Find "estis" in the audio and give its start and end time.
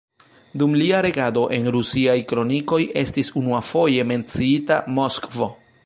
3.05-3.31